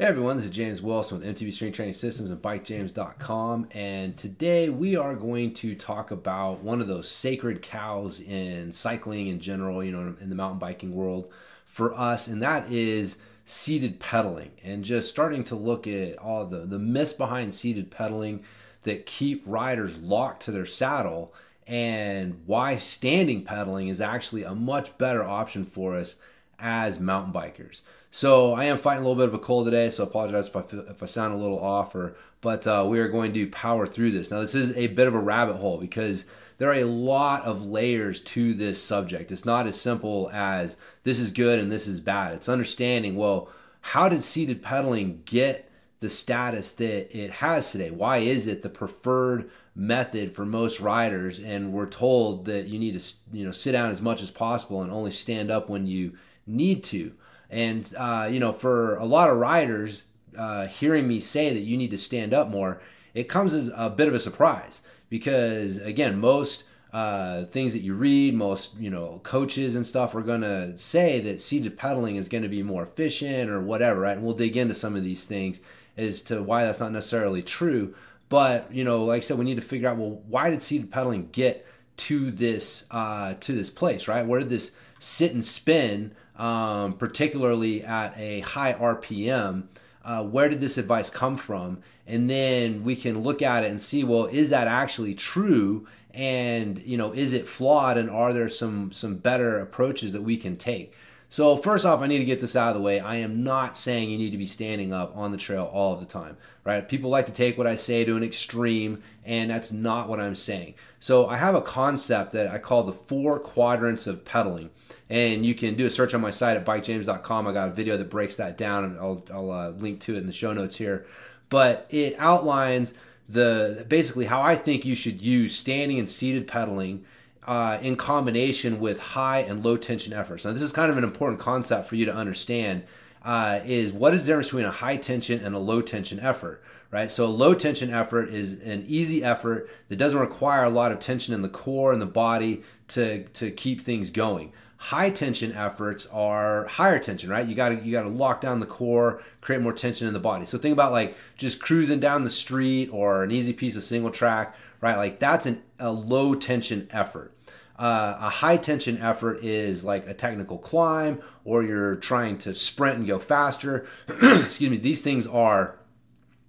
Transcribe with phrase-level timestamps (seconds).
[0.00, 3.68] Hey everyone, this is James Wilson with MTB Strength Training Systems and BikeJames.com.
[3.72, 9.26] And today we are going to talk about one of those sacred cows in cycling
[9.26, 11.30] in general, you know, in the mountain biking world
[11.66, 14.52] for us, and that is seated pedaling.
[14.64, 18.42] And just starting to look at all the, the myths behind seated pedaling
[18.84, 21.34] that keep riders locked to their saddle
[21.66, 26.16] and why standing pedaling is actually a much better option for us
[26.58, 27.82] as mountain bikers.
[28.10, 30.64] So I am fighting a little bit of a cold today, so apologize if I,
[30.90, 31.94] if I sound a little off.
[31.94, 34.30] Or, but uh, we are going to power through this.
[34.30, 36.24] Now this is a bit of a rabbit hole because
[36.58, 39.30] there are a lot of layers to this subject.
[39.30, 42.34] It's not as simple as this is good and this is bad.
[42.34, 43.48] It's understanding well
[43.80, 45.70] how did seated pedaling get
[46.00, 47.90] the status that it has today?
[47.90, 51.38] Why is it the preferred method for most riders?
[51.38, 54.82] And we're told that you need to you know sit down as much as possible
[54.82, 56.12] and only stand up when you
[56.46, 57.12] need to.
[57.50, 60.04] And uh, you know, for a lot of riders,
[60.36, 62.80] uh, hearing me say that you need to stand up more,
[63.14, 67.94] it comes as a bit of a surprise because again, most uh, things that you
[67.94, 72.48] read, most you know coaches and stuff are to say that seated pedaling is to
[72.48, 74.16] be more efficient or whatever, right?
[74.16, 75.60] And we'll dig into some of these things
[75.96, 77.94] as to why that's not necessarily true.
[78.28, 80.90] But you know, like I said, we need to figure out well, why did seated
[80.90, 81.66] pedaling get
[81.98, 84.26] to this uh, to this place, right?
[84.26, 89.64] Where did this sit and spin um, particularly at a high RPM.
[90.02, 91.82] Uh, where did this advice come from?
[92.06, 95.86] And then we can look at it and see, well, is that actually true?
[96.14, 97.98] And you know, is it flawed?
[97.98, 100.94] And are there some some better approaches that we can take?
[101.28, 102.98] So first off, I need to get this out of the way.
[102.98, 106.00] I am not saying you need to be standing up on the trail all of
[106.00, 106.88] the time, right?
[106.88, 110.34] People like to take what I say to an extreme, and that's not what I'm
[110.34, 110.74] saying.
[110.98, 114.70] So I have a concept that I call the four quadrants of pedaling,
[115.10, 117.48] and you can do a search on my site at bikejames.com.
[117.48, 120.18] I got a video that breaks that down, and I'll, I'll uh, link to it
[120.18, 121.04] in the show notes here.
[121.48, 122.94] But it outlines
[123.28, 127.04] the basically how I think you should use standing and seated pedaling
[127.44, 130.44] uh, in combination with high and low tension efforts.
[130.44, 132.84] Now, this is kind of an important concept for you to understand.
[133.22, 136.62] Uh, is what is the difference between a high tension and a low tension effort,
[136.90, 137.10] right?
[137.10, 141.00] So, a low tension effort is an easy effort that doesn't require a lot of
[141.00, 144.52] tension in the core and the body to, to keep things going.
[144.80, 147.46] High tension efforts are higher tension, right?
[147.46, 150.20] You got to you got to lock down the core, create more tension in the
[150.20, 150.46] body.
[150.46, 154.10] So think about like just cruising down the street or an easy piece of single
[154.10, 154.96] track, right?
[154.96, 157.34] Like that's an, a low tension effort.
[157.78, 162.96] Uh, a high tension effort is like a technical climb or you're trying to sprint
[162.96, 163.86] and go faster.
[164.08, 165.76] Excuse me, these things are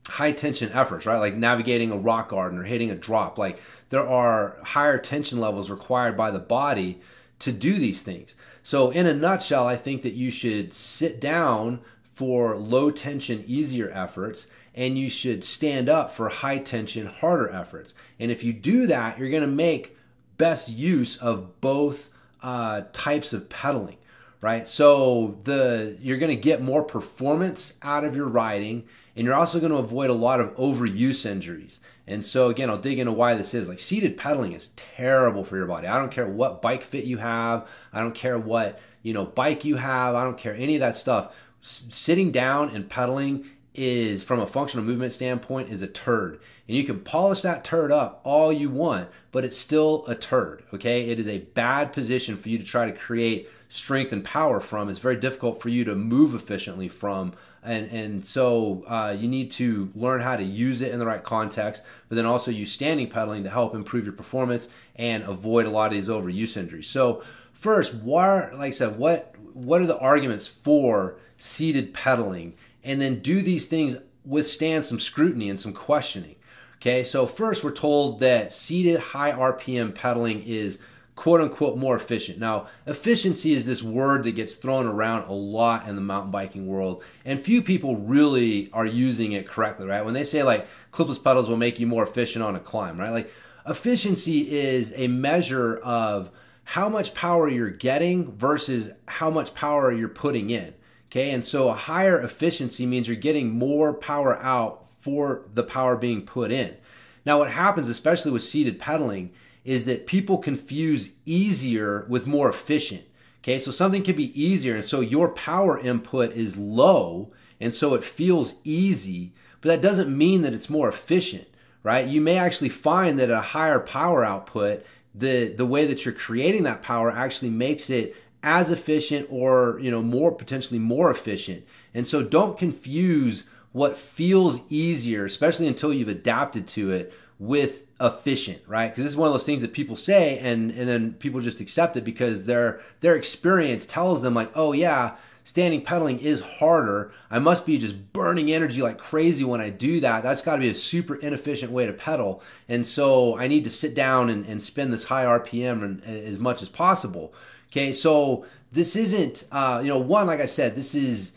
[0.08, 1.18] high tension efforts, right?
[1.18, 3.38] Like navigating a rock garden or hitting a drop.
[3.38, 3.60] Like
[3.90, 7.02] there are higher tension levels required by the body
[7.42, 8.36] to do these things.
[8.64, 11.82] So, in a nutshell, I think that you should sit down
[12.14, 17.94] for low tension, easier efforts and you should stand up for high tension, harder efforts.
[18.20, 19.98] And if you do that, you're going to make
[20.38, 22.10] best use of both
[22.42, 23.98] uh, types of pedaling,
[24.40, 24.68] right?
[24.68, 28.86] So the you're going to get more performance out of your riding,
[29.16, 31.80] and you're also going to avoid a lot of overuse injuries.
[32.12, 33.68] And so again, I'll dig into why this is.
[33.68, 35.88] Like seated pedaling is terrible for your body.
[35.88, 37.68] I don't care what bike fit you have.
[37.94, 40.14] I don't care what you know bike you have.
[40.16, 41.36] I don't care any of that stuff.
[41.64, 46.40] S- sitting down and pedaling is from a functional movement standpoint is a turd.
[46.68, 50.64] And you can polish that turd up all you want but it's still a turd
[50.74, 51.10] okay?
[51.10, 54.90] It is a bad position for you to try to create strength and power from.
[54.90, 57.34] It's very difficult for you to move efficiently from.
[57.64, 61.24] And and so uh, you need to learn how to use it in the right
[61.24, 65.70] context but then also use standing pedaling to help improve your performance and avoid a
[65.70, 66.88] lot of these overuse injuries.
[66.88, 73.02] So first what like i said what what are the arguments for seated pedaling and
[73.02, 76.36] then do these things withstand some scrutiny and some questioning.
[76.78, 80.80] Okay, so first we're told that seated high RPM pedaling is
[81.16, 82.40] quote unquote more efficient.
[82.40, 86.66] Now, efficiency is this word that gets thrown around a lot in the mountain biking
[86.66, 90.04] world, and few people really are using it correctly, right?
[90.04, 93.12] When they say like clipless pedals will make you more efficient on a climb, right?
[93.12, 93.32] Like
[93.68, 96.32] efficiency is a measure of
[96.64, 100.74] how much power you're getting versus how much power you're putting in.
[101.12, 105.98] Okay, and so a higher efficiency means you're getting more power out for the power
[105.98, 106.78] being put in.
[107.26, 109.32] Now, what happens, especially with seated pedaling,
[109.66, 113.04] is that people confuse easier with more efficient.
[113.42, 117.94] Okay, so something can be easier, and so your power input is low, and so
[117.94, 121.48] it feels easy, but that doesn't mean that it's more efficient,
[121.84, 122.08] right?
[122.08, 126.64] You may actually find that a higher power output, the, the way that you're creating
[126.64, 132.08] that power actually makes it as efficient or you know more potentially more efficient And
[132.08, 133.44] so don't confuse
[133.74, 138.90] what feels easier, especially until you've adapted to it, with efficient, right?
[138.90, 141.60] Because this is one of those things that people say and and then people just
[141.60, 147.12] accept it because their their experience tells them like, "Oh yeah, standing pedaling is harder.
[147.30, 150.24] I must be just burning energy like crazy when I do that.
[150.24, 152.44] That's got to be a super inefficient way to pedal.
[152.70, 156.28] And so I need to sit down and, and spin this high RPM and, and
[156.28, 157.34] as much as possible.
[157.72, 161.34] Okay, so this isn't, uh, you know, one, like I said, this is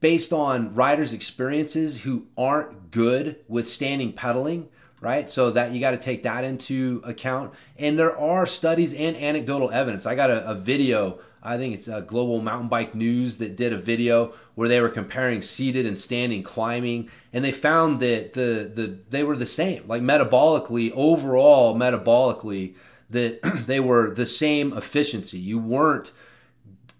[0.00, 4.68] based on riders' experiences who aren't good with standing pedaling
[5.00, 5.30] right?
[5.30, 7.54] So that you got to take that into account.
[7.78, 10.06] And there are studies and anecdotal evidence.
[10.06, 13.72] I got a, a video I think it's a Global Mountain Bike News that did
[13.72, 18.70] a video where they were comparing seated and standing climbing, and they found that the
[18.72, 22.74] the they were the same, like metabolically, overall metabolically,
[23.10, 25.38] that they were the same efficiency.
[25.38, 26.12] You weren't,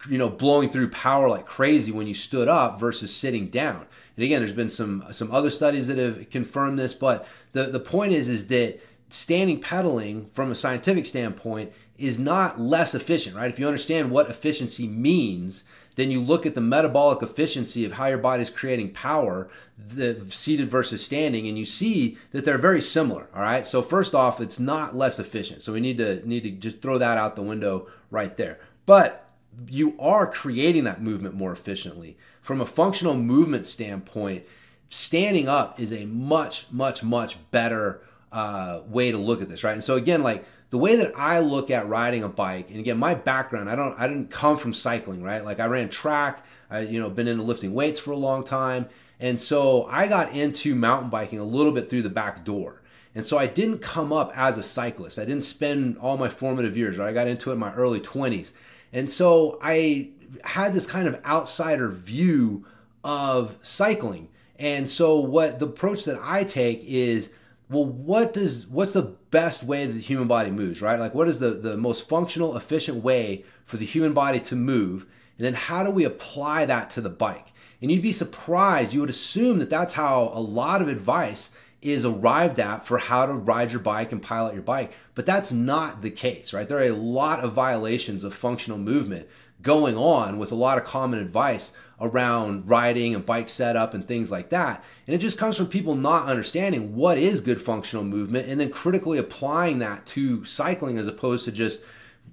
[0.08, 3.86] you know, blowing through power like crazy when you stood up versus sitting down.
[4.16, 7.80] And again, there's been some some other studies that have confirmed this, but the the
[7.80, 13.50] point is is that standing pedaling from a scientific standpoint is not less efficient, right?
[13.50, 15.64] If you understand what efficiency means,
[15.96, 20.70] then you look at the metabolic efficiency of how your body's creating power, the seated
[20.70, 23.28] versus standing, and you see that they're very similar.
[23.34, 23.66] All right.
[23.66, 25.62] So first off, it's not less efficient.
[25.62, 28.60] So we need to need to just throw that out the window right there.
[28.86, 29.28] But
[29.66, 32.16] you are creating that movement more efficiently.
[32.42, 34.44] From a functional movement standpoint,
[34.88, 38.02] standing up is a much, much, much better
[38.32, 39.74] uh, way to look at this, right?
[39.74, 42.98] And so again, like the way that I look at riding a bike, and again,
[42.98, 45.44] my background, I don't, I didn't come from cycling, right?
[45.44, 48.88] Like I ran track, I, you know, been into lifting weights for a long time,
[49.20, 52.82] and so I got into mountain biking a little bit through the back door.
[53.14, 55.18] And so I didn't come up as a cyclist.
[55.18, 57.08] I didn't spend all my formative years, right?
[57.08, 58.52] I got into it in my early 20s.
[58.92, 60.10] And so I
[60.44, 62.64] had this kind of outsider view
[63.02, 64.28] of cycling.
[64.58, 67.30] And so what the approach that I take is
[67.70, 70.98] well what does what's the best way that the human body moves right?
[70.98, 75.06] Like what is the the most functional efficient way for the human body to move?
[75.36, 77.52] And then how do we apply that to the bike?
[77.80, 81.50] And you'd be surprised you would assume that that's how a lot of advice
[81.80, 84.92] is arrived at for how to ride your bike and pilot your bike.
[85.14, 86.68] But that's not the case right?
[86.68, 89.28] There are a lot of violations of functional movement
[89.62, 94.30] going on with a lot of common advice around riding and bike setup and things
[94.30, 94.84] like that.
[95.06, 98.70] And it just comes from people not understanding what is good functional movement and then
[98.70, 101.82] critically applying that to cycling as opposed to just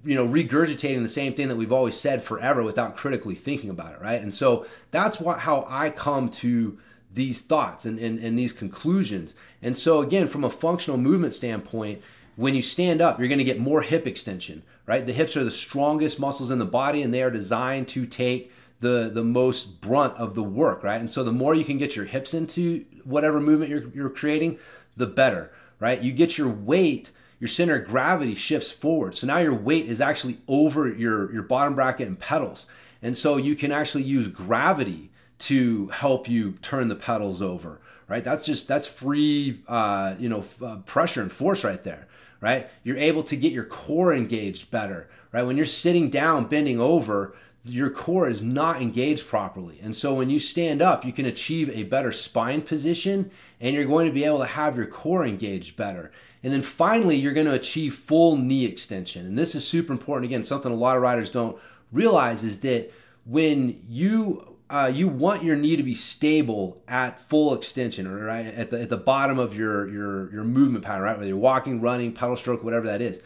[0.04, 3.92] you know regurgitating the same thing that we've always said forever without critically thinking about
[3.92, 4.20] it right?
[4.20, 6.78] And so that's what how i come to
[7.12, 9.34] these thoughts and, and, and these conclusions.
[9.62, 12.02] And so again from a functional movement standpoint
[12.36, 15.44] when you stand up you're going to get more hip extension right the hips are
[15.44, 19.80] the strongest muscles in the body and they are designed to take the the most
[19.80, 21.00] brunt of the work, right?
[21.00, 24.58] And so the more you can get your hips into whatever movement you're you're creating,
[24.96, 25.50] the better,
[25.80, 26.00] right?
[26.00, 27.10] You get your weight,
[27.40, 29.14] your center of gravity shifts forward.
[29.16, 32.66] So now your weight is actually over your your bottom bracket and pedals.
[33.02, 38.24] And so you can actually use gravity to help you turn the pedals over, right?
[38.24, 42.08] That's just that's free uh, you know, uh, pressure and force right there,
[42.46, 42.70] right?
[42.84, 45.42] You're able to get your core engaged better, right?
[45.42, 47.34] When you're sitting down bending over,
[47.64, 49.80] your core is not engaged properly.
[49.82, 53.84] And so when you stand up, you can achieve a better spine position and you're
[53.84, 56.12] going to be able to have your core engaged better.
[56.44, 59.26] And then finally, you're going to achieve full knee extension.
[59.26, 60.26] And this is super important.
[60.26, 61.58] Again, something a lot of riders don't
[61.90, 62.92] realize is that
[63.24, 68.70] when you uh, you want your knee to be stable at full extension, right at
[68.70, 71.16] the at the bottom of your your your movement pattern, right?
[71.16, 73.20] Whether you're walking, running, pedal stroke, whatever that is,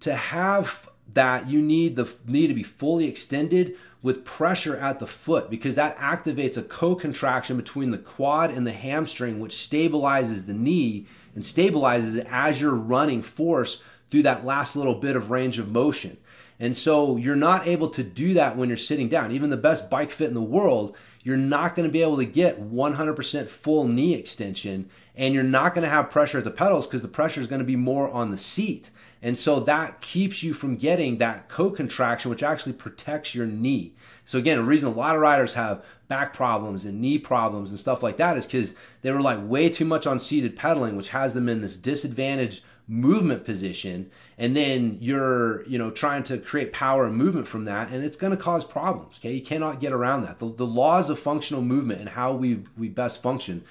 [0.00, 5.06] to have that you need the knee to be fully extended with pressure at the
[5.06, 10.54] foot because that activates a co-contraction between the quad and the hamstring which stabilizes the
[10.54, 15.58] knee and stabilizes it as you're running force through that last little bit of range
[15.58, 16.16] of motion.
[16.60, 19.32] And so you're not able to do that when you're sitting down.
[19.32, 22.24] Even the best bike fit in the world, you're not going to be able to
[22.24, 26.86] get 100% full knee extension and you're not going to have pressure at the pedals
[26.86, 28.90] because the pressure is going to be more on the seat.
[29.20, 33.94] And so that keeps you from getting that co-contraction, which actually protects your knee.
[34.24, 37.80] So again, a reason a lot of riders have back problems and knee problems and
[37.80, 41.08] stuff like that is because they were like way too much on seated pedaling, which
[41.08, 44.10] has them in this disadvantaged movement position.
[44.38, 48.16] And then you're, you know, trying to create power and movement from that, and it's
[48.16, 49.18] going to cause problems.
[49.18, 50.38] Okay, you cannot get around that.
[50.38, 53.64] The, the laws of functional movement and how we we best function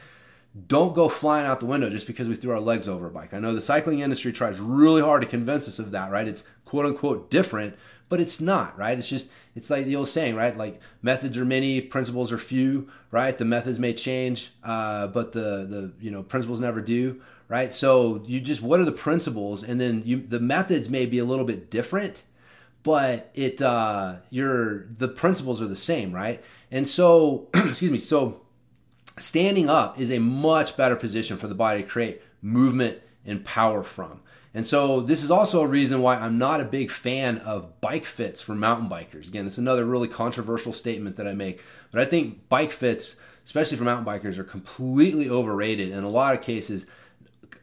[0.68, 3.34] don't go flying out the window just because we threw our legs over a bike.
[3.34, 6.28] I know the cycling industry tries really hard to convince us of that, right?
[6.28, 7.76] It's quote unquote different,
[8.10, 8.98] but it's not, right?
[8.98, 10.58] It's just it's like the old saying, right?
[10.58, 13.38] Like methods are many, principles are few, right?
[13.38, 17.72] The methods may change, uh, but the the you know principles never do, right?
[17.72, 21.26] So you just what are the principles, and then you the methods may be a
[21.26, 22.24] little bit different,
[22.84, 26.44] but it uh, your the principles are the same, right?
[26.72, 28.42] And so excuse me, so
[29.18, 33.84] standing up is a much better position for the body to create movement and power
[33.84, 34.22] from.
[34.54, 38.06] And so this is also a reason why I'm not a big fan of bike
[38.06, 39.28] fits for mountain bikers.
[39.28, 41.62] Again, it's another really controversial statement that I make,
[41.92, 46.34] but I think bike fits, especially for mountain bikers, are completely overrated in a lot
[46.34, 46.86] of cases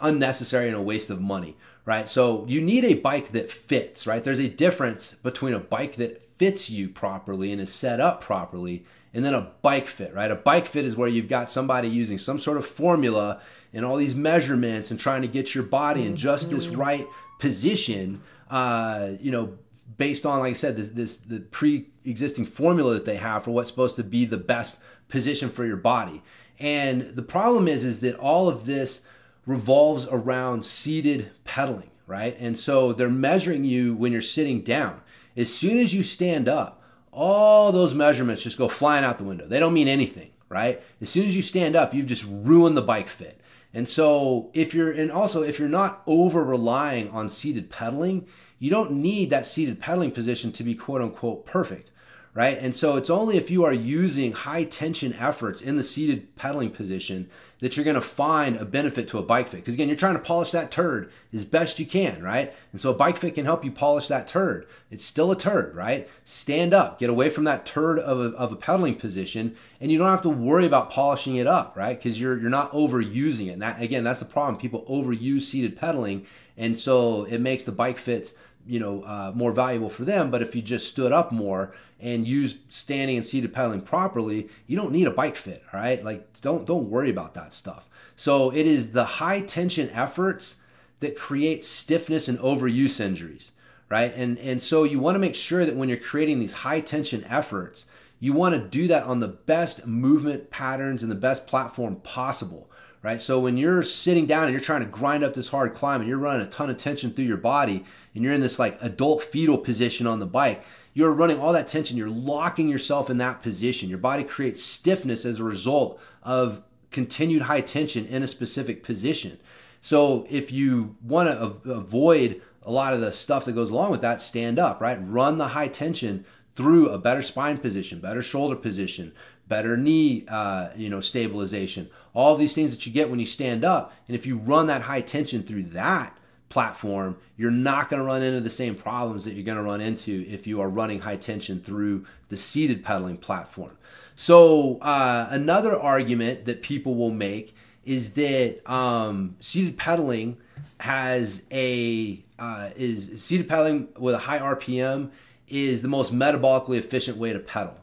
[0.01, 2.09] unnecessary and a waste of money, right?
[2.09, 4.23] So you need a bike that fits, right?
[4.23, 8.85] There's a difference between a bike that fits you properly and is set up properly
[9.15, 10.31] and then a bike fit, right?
[10.31, 13.41] A bike fit is where you've got somebody using some sort of formula
[13.73, 16.81] and all these measurements and trying to get your body in just this mm-hmm.
[16.81, 17.07] right
[17.39, 18.21] position,
[18.51, 19.57] uh, you know,
[19.97, 23.69] based on, like I said, this, this the pre-existing formula that they have for what's
[23.69, 26.23] supposed to be the best position for your body.
[26.59, 29.01] And the problem is, is that all of this
[29.47, 32.37] revolves around seated pedaling, right?
[32.39, 35.01] And so they're measuring you when you're sitting down.
[35.37, 36.83] As soon as you stand up,
[37.13, 39.47] all those measurements just go flying out the window.
[39.47, 40.83] They don't mean anything, right?
[41.01, 43.41] As soon as you stand up, you've just ruined the bike fit.
[43.73, 48.27] And so if you're and also if you're not over relying on seated pedaling,
[48.59, 51.91] you don't need that seated pedaling position to be quote unquote perfect
[52.35, 52.59] right?
[52.59, 56.71] And so it's only if you are using high tension efforts in the seated pedaling
[56.71, 57.31] position
[57.65, 59.61] that you're going to find a benefit to a bike fit.
[59.61, 62.53] Because again, you're trying to polish that turd as best you can, right?
[62.73, 64.67] And so a bike fit can help you polish that turd.
[64.91, 66.07] It's still a turd, right?
[66.25, 69.97] Stand up, get away from that turd of a, of a pedaling position, and you
[69.97, 71.97] don't have to worry about polishing it up, right?
[71.97, 73.53] Because you're you're not overusing it.
[73.53, 74.59] And that, again, that's the problem.
[74.61, 76.27] People overuse seated pedaling,
[76.59, 78.35] and so it makes the bike fits
[78.67, 82.27] you know uh, more valuable for them but if you just stood up more and
[82.27, 86.05] use standing and seated pedaling properly you don't need a bike fit all right?
[86.05, 87.89] Like don't don't worry about that stuff.
[88.17, 90.57] So it is the high tension efforts
[91.01, 93.53] that create stiffness and overuse injuries
[93.91, 94.13] right?
[94.15, 97.25] And and so you want to make sure that when you're creating these high tension
[97.25, 97.87] efforts
[98.21, 102.71] you want to do that on the best movement patterns and the best platform possible
[103.05, 103.21] right?
[103.21, 106.09] So when you're sitting down and you're trying to grind up this hard climb and
[106.09, 107.85] you're running a ton of tension through your body
[108.15, 111.69] and you're in this like adult fetal position on the bike, you're running all that
[111.69, 113.91] tension, you're locking yourself in that position.
[113.91, 119.39] Your body creates stiffness as a result of continued high tension in a specific position.
[119.83, 124.01] So if you want to avoid a lot of the stuff that goes along with
[124.01, 124.99] that, stand up, right?
[124.99, 126.25] Run the high tension
[126.57, 129.13] through a better spine position, better shoulder position,
[129.49, 131.91] better knee, uh, you know, stabilization.
[132.15, 134.83] All these things that you get when you stand up, and if you run that
[134.83, 136.17] high tension through that
[136.49, 139.81] platform, you're not going to run into the same problems that you're going to run
[139.81, 143.77] into if you are running high tension through the seated pedaling platform.
[144.17, 150.39] So uh, another argument that people will make is that um, seated pedaling
[150.81, 155.11] has a uh, is seated pedaling with a high RPM
[155.49, 157.77] is the most metabolically efficient way to pedal.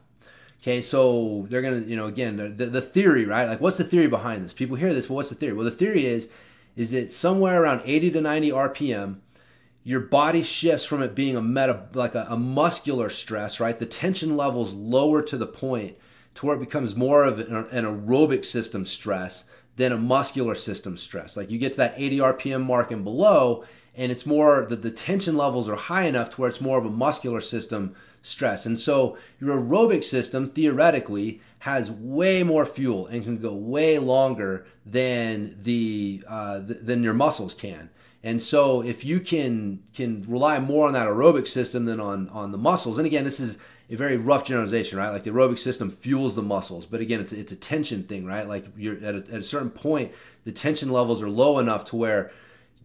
[0.61, 3.47] Okay, so they're gonna, you know, again, the, the theory, right?
[3.47, 4.53] Like, what's the theory behind this?
[4.53, 5.53] People hear this, but what's the theory?
[5.53, 6.29] Well, the theory is,
[6.75, 9.15] is that somewhere around 80 to 90 RPM,
[9.83, 13.79] your body shifts from it being a meta, like a, a muscular stress, right?
[13.79, 15.97] The tension levels lower to the point
[16.35, 19.45] to where it becomes more of an, an aerobic system stress
[19.77, 21.35] than a muscular system stress.
[21.35, 23.65] Like you get to that 80 RPM mark and below,
[23.95, 26.85] and it's more that the tension levels are high enough to where it's more of
[26.85, 28.65] a muscular system stress.
[28.65, 34.65] And so your aerobic system theoretically has way more fuel and can go way longer
[34.85, 37.89] than the uh, th- than your muscles can.
[38.23, 42.51] And so if you can can rely more on that aerobic system than on on
[42.51, 43.57] the muscles, and again, this is
[43.89, 45.09] a very rough generalization, right?
[45.09, 48.47] Like the aerobic system fuels the muscles, but again, it's it's a tension thing, right?
[48.47, 50.11] Like you're at a, at a certain point,
[50.43, 52.31] the tension levels are low enough to where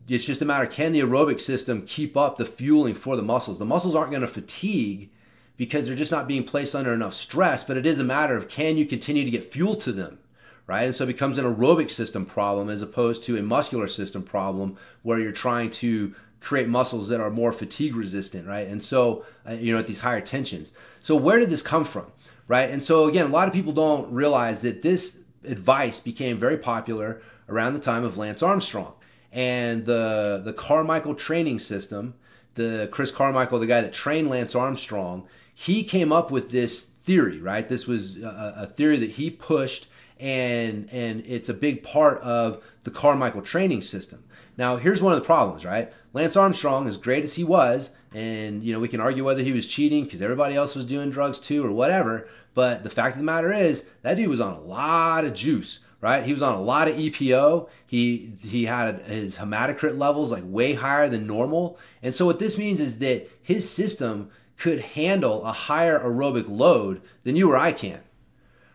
[0.09, 3.59] it's just a matter can the aerobic system keep up the fueling for the muscles?
[3.59, 5.11] The muscles aren't going to fatigue
[5.57, 8.49] because they're just not being placed under enough stress, but it is a matter of
[8.49, 10.19] can you continue to get fuel to them,
[10.67, 10.85] right?
[10.85, 14.77] And so it becomes an aerobic system problem as opposed to a muscular system problem
[15.03, 18.67] where you're trying to create muscles that are more fatigue resistant, right?
[18.67, 20.73] And so, uh, you know, at these higher tensions.
[21.01, 22.07] So, where did this come from,
[22.47, 22.71] right?
[22.71, 27.21] And so, again, a lot of people don't realize that this advice became very popular
[27.49, 28.93] around the time of Lance Armstrong
[29.33, 32.15] and the the Carmichael training system,
[32.55, 35.27] the Chris Carmichael, the guy that trained Lance Armstrong,
[35.59, 37.67] he came up with this theory, right?
[37.67, 39.89] This was a, a theory that he pushed,
[40.21, 44.23] and and it's a big part of the Carmichael training system.
[44.59, 45.91] Now, here's one of the problems, right?
[46.13, 49.53] Lance Armstrong, as great as he was, and you know we can argue whether he
[49.53, 52.29] was cheating because everybody else was doing drugs too or whatever.
[52.53, 55.81] But the fact of the matter is that dude was on a lot of juice
[56.03, 56.25] right?
[56.25, 57.69] He was on a lot of EPO.
[57.87, 61.79] He he had his hematocrit levels like way higher than normal.
[62.03, 67.03] And so what this means is that his system could handle a higher aerobic load
[67.25, 68.01] than you or I can.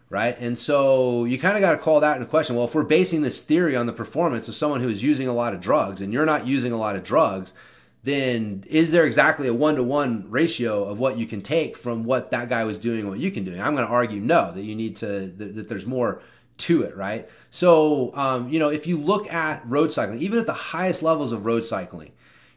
[0.09, 0.38] Right?
[0.39, 2.55] And so you kind of got to call that into question.
[2.55, 5.33] Well, if we're basing this theory on the performance of someone who is using a
[5.33, 7.53] lot of drugs and you're not using a lot of drugs,
[8.03, 12.03] then is there exactly a one to one ratio of what you can take from
[12.03, 13.53] what that guy was doing what you can do?
[13.53, 16.21] I'm going to argue no, that you need to, that, that there's more
[16.57, 17.29] to it, right?
[17.50, 21.31] So, um, you know, if you look at road cycling, even at the highest levels
[21.31, 22.11] of road cycling,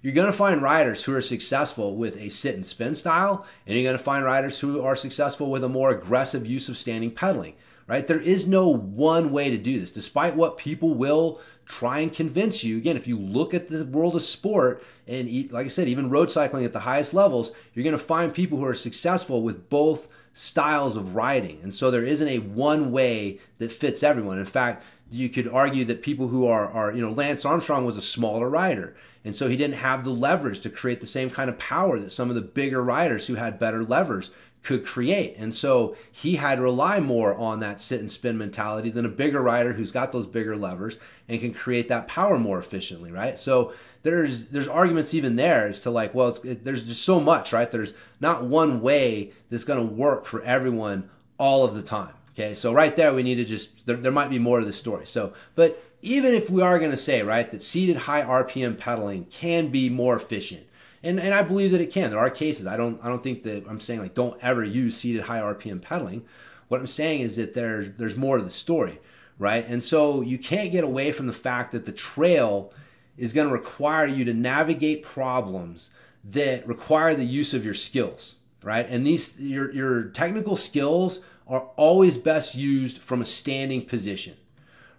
[0.04, 3.74] you're going to find riders who are successful with a sit and spin style, and
[3.74, 7.10] you're going to find riders who are successful with a more aggressive use of standing
[7.10, 7.54] pedaling,
[7.86, 8.06] right?
[8.06, 12.62] There is no one way to do this, despite what people will try and convince
[12.62, 12.76] you.
[12.76, 16.30] Again, if you look at the world of sport, and like I said, even road
[16.30, 20.06] cycling at the highest levels, you're going to find people who are successful with both
[20.34, 21.60] styles of riding.
[21.62, 24.38] And so there isn't a one way that fits everyone.
[24.38, 27.96] In fact, you could argue that people who are, are, you know, Lance Armstrong was
[27.96, 28.96] a smaller rider.
[29.24, 32.12] And so he didn't have the leverage to create the same kind of power that
[32.12, 34.30] some of the bigger riders who had better levers
[34.62, 35.36] could create.
[35.36, 39.10] And so he had to rely more on that sit and spin mentality than a
[39.10, 40.96] bigger rider who's got those bigger levers
[41.28, 43.38] and can create that power more efficiently, right?
[43.38, 43.72] So
[44.04, 47.70] there's there's arguments even there as to like, well, it, there's just so much, right?
[47.70, 52.12] There's not one way that's going to work for everyone all of the time.
[52.32, 54.72] Okay, so right there we need to just there, there might be more to the
[54.72, 55.06] story.
[55.06, 59.24] So, but even if we are going to say right that seated high RPM pedaling
[59.26, 60.66] can be more efficient,
[61.02, 62.10] and and I believe that it can.
[62.10, 62.66] There are cases.
[62.66, 65.80] I don't I don't think that I'm saying like don't ever use seated high RPM
[65.80, 66.26] pedaling.
[66.68, 69.00] What I'm saying is that there's there's more to the story,
[69.38, 69.64] right?
[69.66, 72.70] And so you can't get away from the fact that the trail
[73.16, 75.90] is going to require you to navigate problems
[76.24, 78.86] that require the use of your skills, right?
[78.88, 84.36] And these your your technical skills are always best used from a standing position,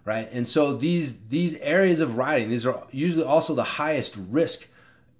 [0.04, 0.28] right?
[0.30, 4.68] And so these these areas of riding, these are usually also the highest risk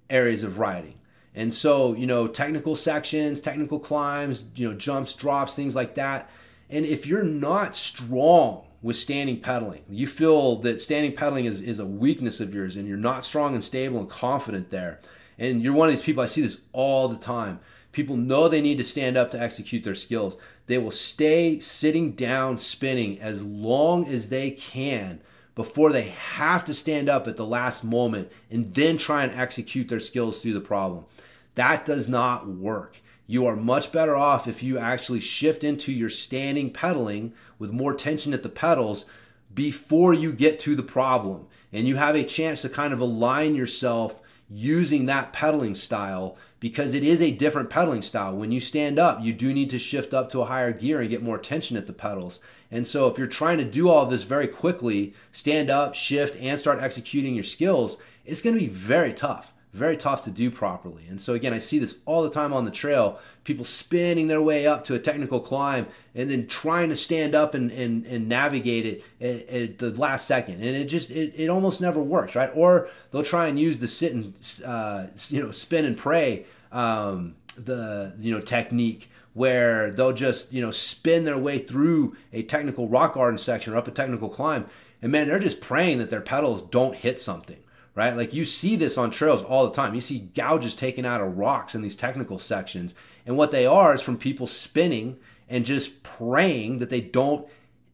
[0.09, 0.95] areas of riding.
[1.35, 6.29] And so, you know, technical sections, technical climbs, you know, jumps, drops, things like that.
[6.69, 11.77] And if you're not strong with standing pedaling, you feel that standing pedaling is, is
[11.77, 15.01] a weakness of yours and you're not strong and stable and confident there.
[15.37, 17.59] And you're one of these people, I see this all the time.
[17.91, 20.37] People know they need to stand up to execute their skills.
[20.67, 25.19] They will stay sitting down spinning as long as they can
[25.53, 29.89] before they have to stand up at the last moment and then try and execute
[29.89, 31.03] their skills through the problem.
[31.55, 33.01] That does not work.
[33.27, 37.93] You are much better off if you actually shift into your standing pedaling with more
[37.93, 39.03] tension at the pedals
[39.53, 41.47] before you get to the problem.
[41.73, 46.93] And you have a chance to kind of align yourself using that pedaling style because
[46.93, 48.33] it is a different pedaling style.
[48.33, 51.09] When you stand up, you do need to shift up to a higher gear and
[51.09, 52.39] get more tension at the pedals.
[52.71, 56.59] And so if you're trying to do all this very quickly, stand up, shift, and
[56.59, 59.53] start executing your skills, it's to be very tough.
[59.77, 61.05] Very tough to do properly.
[61.07, 64.41] And so, again, I see this all the time on the trail people spinning their
[64.41, 68.27] way up to a technical climb and then trying to stand up and, and, and
[68.27, 70.55] navigate it at, at the last second.
[70.55, 72.51] And it just, it, it almost never works, right?
[72.53, 74.33] Or they'll try and use the sit and,
[74.65, 80.59] uh, you know, spin and pray um, the, you know, technique where they'll just you
[80.59, 84.65] know spin their way through a technical rock garden section or up a technical climb
[84.99, 87.57] and man they're just praying that their pedals don't hit something
[87.97, 88.15] right?
[88.15, 89.95] Like you see this on trails all the time.
[89.95, 92.93] You see gouges taken out of rocks in these technical sections.
[93.25, 95.17] And what they are is from people spinning
[95.49, 97.47] and just praying that they don't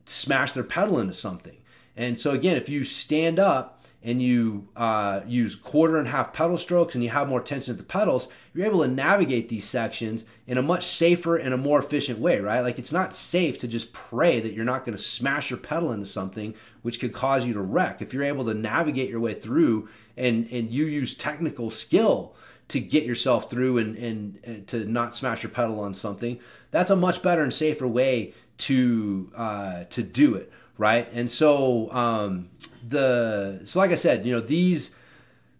[0.05, 1.55] smash their pedal into something.
[1.95, 3.72] And so again if you stand up
[4.03, 7.77] and you uh, use quarter and half pedal strokes and you have more tension at
[7.77, 11.79] the pedals, you're able to navigate these sections in a much safer and a more
[11.79, 12.59] efficient way, right?
[12.59, 15.93] Like it's not safe to just pray that you're not going to smash your pedal
[15.93, 18.01] into something which could cause you to wreck.
[18.01, 19.87] If you're able to navigate your way through
[20.17, 22.35] and, and you use technical skill
[22.67, 26.39] to get yourself through and, and, and to not smash your pedal on something,
[26.71, 31.07] that's a much better and safer way to uh, to do it right?
[31.11, 32.49] And so um,
[32.87, 34.91] the so like I said, you know these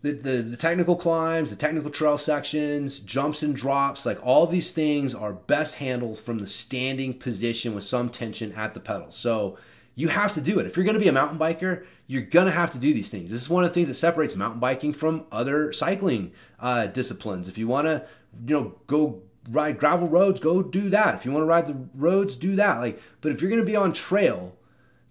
[0.04, 4.72] the, the, the technical climbs, the technical trail sections, jumps and drops, like all these
[4.72, 9.16] things are best handled from the standing position with some tension at the pedals.
[9.16, 9.58] So
[9.96, 10.66] you have to do it.
[10.66, 13.10] If you're going to be a mountain biker, you're going to have to do these
[13.10, 13.32] things.
[13.32, 17.48] This is one of the things that separates mountain biking from other cycling uh, disciplines.
[17.48, 18.06] If you want to,
[18.46, 21.16] you know, go ride gravel roads, go do that.
[21.16, 22.80] If you want to ride the roads, do that.
[22.80, 24.58] Like, but if you're going to be on trail,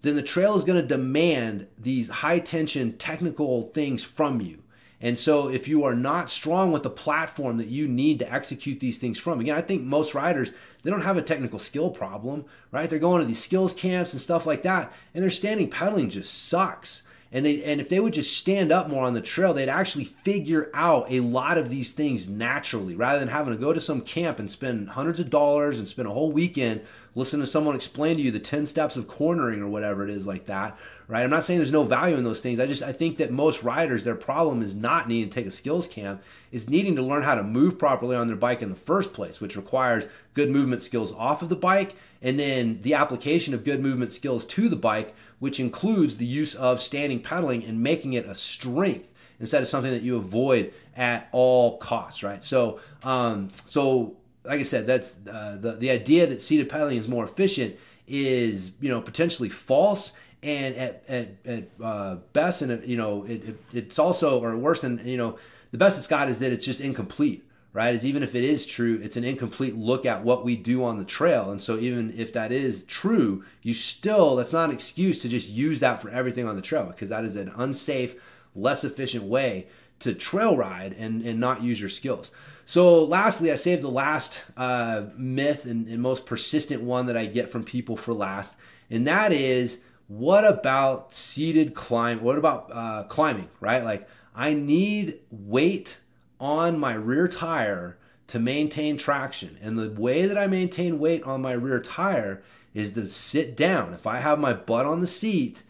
[0.03, 4.59] then the trail is going to demand these high tension technical things from you.
[5.01, 8.79] And so, if you are not strong with the platform that you need to execute
[8.79, 12.45] these things from, again, I think most riders they don't have a technical skill problem,
[12.71, 12.91] right?
[12.91, 16.49] They're going to these skills camps and stuff like that, and their standing pedaling just
[16.49, 17.03] sucks.
[17.35, 20.05] And they and if they would just stand up more on the trail, they'd actually
[20.05, 24.03] figure out a lot of these things naturally, rather than having to go to some
[24.03, 26.83] camp and spend hundreds of dollars and spend a whole weekend
[27.15, 30.27] listening to someone explain to you the 10 steps of cornering or whatever it is
[30.27, 30.77] like that
[31.13, 31.25] right?
[31.25, 32.59] I'm not saying there's no value in those things.
[32.59, 35.51] I just I think that most riders their problem is not needing to take a
[35.51, 38.75] skills camp, is needing to learn how to move properly on their bike in the
[38.75, 43.53] first place, which requires good movement skills off of the bike and then the application
[43.53, 47.83] of good movement skills to the bike, which includes the use of standing pedaling and
[47.83, 52.43] making it a strength instead of something that you avoid at all costs, right?
[52.43, 57.09] So um, so like I said, that's uh, the the idea that seated pedaling is
[57.09, 57.77] more efficient
[58.07, 63.45] is you know potentially false and at at, at uh, best, and you know, it,
[63.45, 65.39] it, it's also or worse than you know,
[65.71, 67.45] the best it's got is that it's just incomplete.
[67.75, 70.85] Right, is even if it is true, it's an incomplete look at what we do
[70.85, 71.51] on the trail.
[71.51, 75.49] And so, even if that is true, you still, that's not an excuse to just
[75.49, 78.15] use that for everything on the trail because that is an unsafe,
[78.55, 79.69] less efficient way
[80.01, 82.31] to trail ride and, and not use your skills.
[82.65, 87.27] So, lastly, I saved the last uh, myth and, and most persistent one that I
[87.27, 88.57] get from people for last,
[88.91, 92.23] and that is what about seated climb?
[92.23, 93.83] What about uh, climbing, right?
[93.83, 95.99] Like, I need weight
[96.39, 99.57] on my rear tire to maintain traction.
[99.61, 102.43] And the way that I maintain weight on my rear tire
[102.75, 103.95] is to sit down.
[103.95, 105.63] If I have my butt on the seat,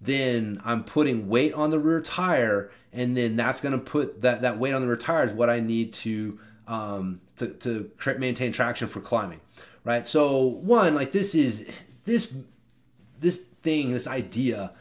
[0.00, 4.42] then I'm putting weight on the rear tire, and then that's going to put that,
[4.42, 8.50] that weight on the rear tire is what I need to um, to, to maintain
[8.52, 9.40] traction for climbing,
[9.84, 10.06] right?
[10.06, 11.66] So one, like this is
[12.04, 12.32] this
[13.20, 14.72] this thing, this idea,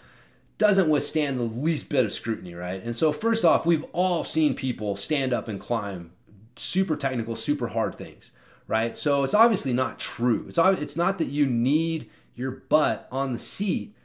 [0.58, 2.82] doesn't withstand the least bit of scrutiny, right?
[2.82, 6.12] And so, first off, we've all seen people stand up and climb
[6.56, 8.32] super technical, super hard things,
[8.68, 8.96] right?
[8.96, 10.46] So it's obviously not true.
[10.48, 13.96] It's it's not that you need your butt on the seat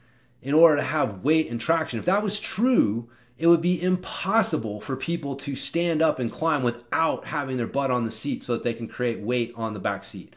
[0.43, 1.99] in order to have weight and traction.
[1.99, 3.09] If that was true,
[3.41, 7.91] it would be impossible for people to stand up and climb without having their butt
[7.91, 10.37] on the seat so that they can create weight on the back seat.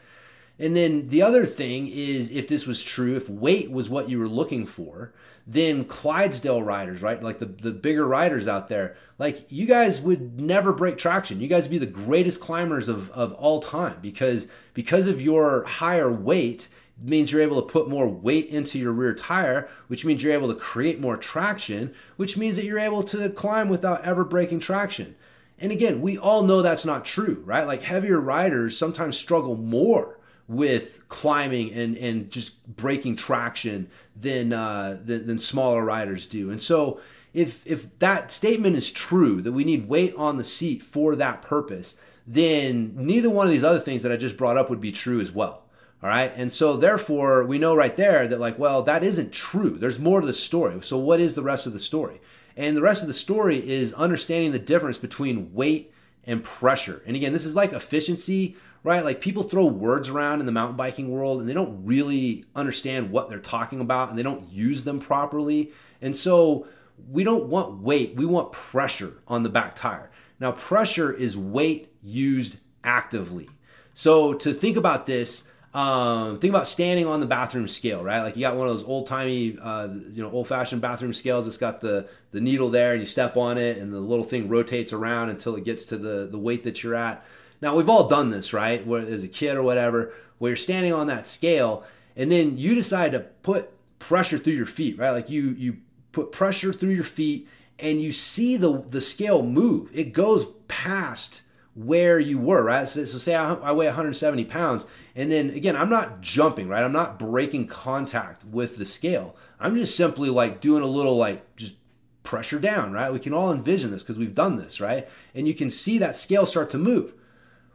[0.58, 4.18] And then the other thing is if this was true, if weight was what you
[4.18, 5.12] were looking for,
[5.46, 7.22] then Clydesdale riders, right?
[7.22, 11.42] Like the, the bigger riders out there, like you guys would never break traction.
[11.42, 15.64] You guys would be the greatest climbers of, of all time because because of your
[15.64, 16.68] higher weight
[17.02, 20.48] means you're able to put more weight into your rear tire, which means you're able
[20.48, 25.16] to create more traction, which means that you're able to climb without ever breaking traction.
[25.58, 27.66] And again, we all know that's not true, right?
[27.66, 34.98] Like heavier riders sometimes struggle more with climbing and and just breaking traction than uh,
[35.02, 36.50] than, than smaller riders do.
[36.50, 37.00] And so
[37.32, 41.42] if if that statement is true that we need weight on the seat for that
[41.42, 41.94] purpose,
[42.26, 45.20] then neither one of these other things that I just brought up would be true
[45.20, 45.63] as well.
[46.04, 46.32] All right.
[46.36, 49.78] And so therefore we know right there that like, well, that isn't true.
[49.78, 50.78] There's more to the story.
[50.82, 52.20] So what is the rest of the story?
[52.56, 55.92] And the rest of the story is understanding the difference between weight
[56.24, 57.02] and pressure.
[57.06, 59.04] And again, this is like efficiency right?
[59.04, 63.10] Like people throw words around in the mountain biking world and they don't really understand
[63.10, 65.72] what they're talking about and they don't use them properly.
[66.00, 66.68] And so
[67.10, 70.10] we don't want weight, we want pressure on the back tire.
[70.38, 73.48] Now, pressure is weight used actively.
[73.94, 78.22] So to think about this, um, think about standing on the bathroom scale, right?
[78.22, 81.46] Like you got one of those old timey, uh, you know, old fashioned bathroom scales.
[81.46, 84.48] It's got the the needle there, and you step on it, and the little thing
[84.48, 87.24] rotates around until it gets to the the weight that you're at.
[87.60, 88.86] Now, we've all done this, right?
[88.86, 91.84] Where, as a kid or whatever, where you're standing on that scale
[92.16, 95.10] and then you decide to put pressure through your feet, right?
[95.10, 95.78] Like you you
[96.12, 99.90] put pressure through your feet and you see the the scale move.
[99.92, 101.42] It goes past
[101.74, 102.88] where you were, right?
[102.88, 106.84] So, so say I, I, weigh 170 pounds, and then again, I'm not jumping, right?
[106.84, 109.36] I'm not breaking contact with the scale.
[109.58, 111.74] I'm just simply like doing a little like just
[112.22, 113.12] pressure down, right?
[113.12, 115.08] We can all envision this because we've done this, right?
[115.34, 117.12] And you can see that scale start to move.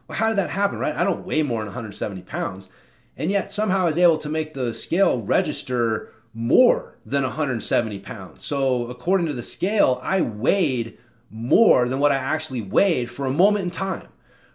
[0.08, 0.96] Well, how did that happen, right?
[0.96, 2.68] I don't weigh more than 170 pounds.
[3.16, 8.44] And yet somehow I was able to make the scale register more than 170 pounds.
[8.44, 10.98] So according to the scale, I weighed
[11.30, 14.08] more than what I actually weighed for a moment in time.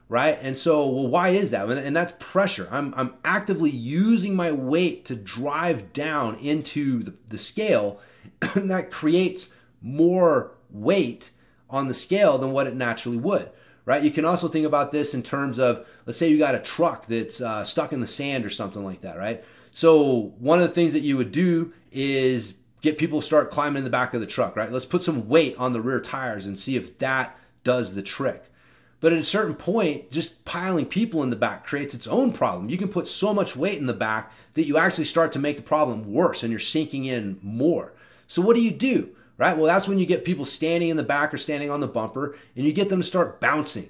[0.07, 0.37] Right.
[0.39, 1.67] And so, well, why is that?
[1.67, 2.67] And that's pressure.
[2.69, 7.99] I'm, I'm actively using my weight to drive down into the, the scale,
[8.53, 9.49] and that creates
[9.81, 11.31] more weight
[11.71, 13.49] on the scale than what it naturally would
[13.85, 14.03] right?
[14.03, 17.05] You can also think about this in terms of, let's say you got a truck
[17.05, 19.43] that's uh, stuck in the sand or something like that, right?
[19.71, 23.83] So one of the things that you would do is get people start climbing in
[23.83, 24.71] the back of the truck, right?
[24.71, 28.45] Let's put some weight on the rear tires and see if that does the trick.
[29.01, 32.69] But at a certain point, just piling people in the back creates its own problem.
[32.69, 35.57] You can put so much weight in the back that you actually start to make
[35.57, 37.93] the problem worse and you're sinking in more.
[38.27, 39.09] So, what do you do?
[39.37, 39.55] Right?
[39.55, 42.37] Well, that's when you get people standing in the back or standing on the bumper
[42.55, 43.89] and you get them to start bouncing.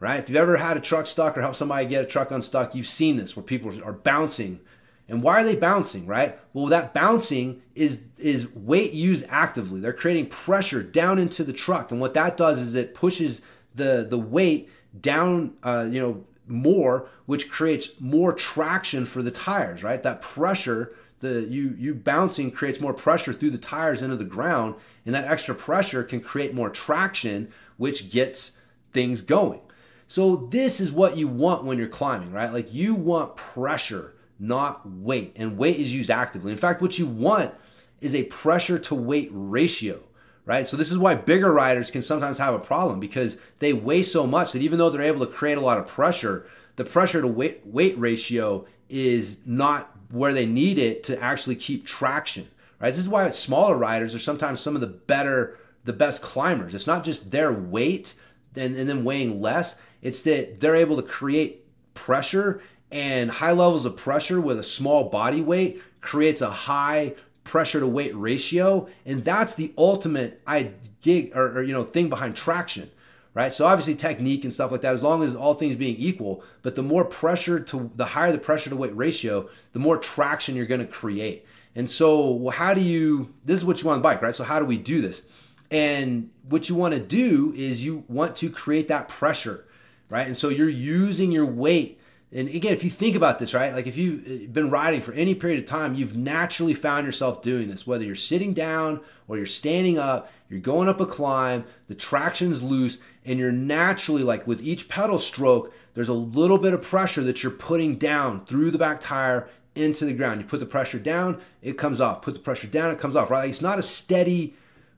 [0.00, 0.18] Right?
[0.18, 2.88] If you've ever had a truck stuck or helped somebody get a truck unstuck, you've
[2.88, 4.60] seen this where people are bouncing.
[5.08, 6.38] And why are they bouncing, right?
[6.52, 9.80] Well, that bouncing is is weight used actively.
[9.80, 13.42] They're creating pressure down into the truck, and what that does is it pushes
[13.74, 19.82] the the weight down, uh, you know, more, which creates more traction for the tires,
[19.82, 20.02] right?
[20.02, 24.76] That pressure, the you you bouncing creates more pressure through the tires into the ground,
[25.04, 28.52] and that extra pressure can create more traction, which gets
[28.92, 29.60] things going.
[30.06, 32.52] So this is what you want when you're climbing, right?
[32.52, 36.52] Like you want pressure, not weight, and weight is used actively.
[36.52, 37.54] In fact, what you want
[38.00, 40.00] is a pressure to weight ratio
[40.46, 40.66] right?
[40.66, 44.26] So this is why bigger riders can sometimes have a problem because they weigh so
[44.26, 47.28] much that even though they're able to create a lot of pressure, the pressure to
[47.28, 52.90] weight, weight ratio is not where they need it to actually keep traction, right?
[52.90, 56.74] This is why smaller riders are sometimes some of the better, the best climbers.
[56.74, 58.14] It's not just their weight
[58.54, 62.60] and, and then weighing less, it's that they're able to create pressure
[62.94, 67.86] and high levels of pressure with a small body weight creates a high pressure to
[67.88, 70.70] weight ratio, and that's the ultimate I
[71.02, 72.88] gig or, or, you know thing behind traction,
[73.34, 73.52] right?
[73.52, 76.76] So obviously technique and stuff like that, as long as all things being equal, but
[76.76, 80.64] the more pressure to the higher the pressure to weight ratio, the more traction you're
[80.64, 81.44] going to create.
[81.74, 83.34] And so, how do you?
[83.44, 84.34] This is what you want the bike, right?
[84.34, 85.22] So how do we do this?
[85.68, 89.66] And what you want to do is you want to create that pressure,
[90.08, 90.28] right?
[90.28, 91.98] And so you're using your weight
[92.34, 95.12] and again, if you think about this, right, like if you've uh, been riding for
[95.12, 99.36] any period of time, you've naturally found yourself doing this, whether you're sitting down or
[99.36, 104.48] you're standing up, you're going up a climb, the traction's loose, and you're naturally, like
[104.48, 108.72] with each pedal stroke, there's a little bit of pressure that you're putting down through
[108.72, 110.40] the back tire into the ground.
[110.40, 112.20] You put the pressure down, it comes off.
[112.20, 113.42] Put the pressure down, it comes off, right?
[113.42, 114.54] Like it's not a steady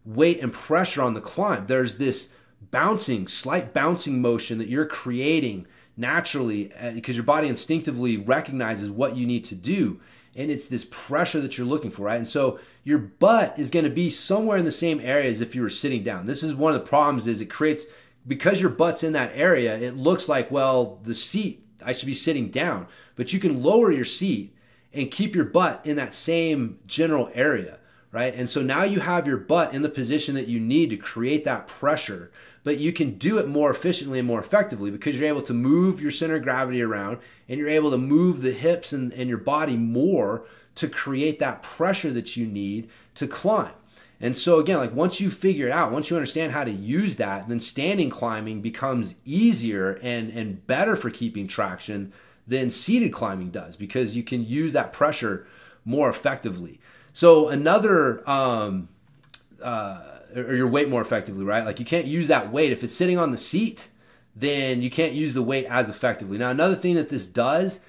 [0.07, 1.67] weight and pressure on the climb.
[1.67, 2.29] There's this
[2.71, 5.67] bouncing, slight bouncing motion that you're creating
[5.97, 10.01] naturally because uh, your body instinctively recognizes what you need to do
[10.35, 12.19] and it's this pressure that you're looking for right?
[12.19, 15.55] And so your butt is going to be somewhere in the same area as if
[15.55, 16.27] you were sitting down.
[16.27, 17.85] This is one of the problems is it creates
[18.27, 22.15] because your butt's in that area it looks like well the seat i should be
[22.15, 22.87] sitting down.
[23.15, 24.55] But you can lower your seat
[24.93, 27.79] and keep your butt in that same general area
[28.13, 28.35] right?
[28.35, 31.45] And so now you have your butt in the position that you need to create
[31.45, 32.33] that pressure
[32.67, 36.01] but you can do it more efficiently and more effectively because you're able to move
[36.01, 37.17] your center of gravity around
[37.49, 41.63] and you're able to move the hips and, and your body more to create that
[41.63, 43.71] pressure that you need to climb.
[44.21, 47.15] And so again, like once you figure it out, once you understand how to use
[47.17, 52.13] that, then standing climbing becomes easier and and better for keeping traction
[52.49, 55.47] than seated climbing does because you can use that pressure
[55.85, 56.81] more effectively.
[57.13, 58.89] So another um,
[59.63, 61.65] uh, or your weight more effectively, right?
[61.65, 63.89] Like you can't use that weight if it's sitting on the seat,
[64.35, 66.39] then you can't use the weight as effectively.
[66.39, 67.81] Now, another thing that this does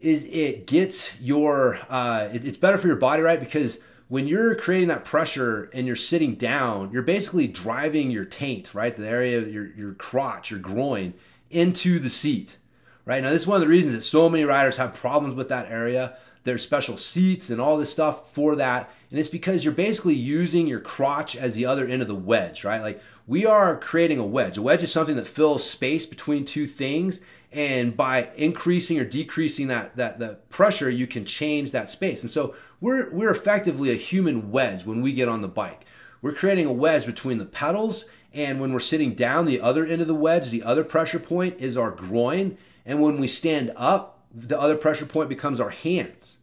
[0.00, 3.40] is it gets your uh, it, it's better for your body, right?
[3.40, 8.74] Because when you're creating that pressure and you're sitting down, you're basically driving your taint,
[8.74, 8.94] right?
[8.94, 11.14] The area of your your crotch, your groin,
[11.50, 12.58] into the seat,
[13.04, 13.22] right?
[13.22, 15.70] Now, this is one of the reasons that so many riders have problems with that
[15.70, 16.16] area.
[16.44, 18.90] There's special seats and all this stuff for that.
[19.10, 22.64] And it's because you're basically using your crotch as the other end of the wedge,
[22.64, 22.80] right?
[22.80, 24.56] Like we are creating a wedge.
[24.56, 27.20] A wedge is something that fills space between two things.
[27.52, 32.22] And by increasing or decreasing that, that, that pressure, you can change that space.
[32.22, 35.84] And so we're, we're effectively a human wedge when we get on the bike.
[36.22, 40.00] We're creating a wedge between the pedals and when we're sitting down, the other end
[40.00, 42.56] of the wedge, the other pressure point is our groin.
[42.86, 46.38] And when we stand up, the other pressure point becomes our hands.